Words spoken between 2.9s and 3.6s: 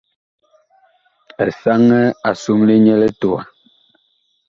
litowa.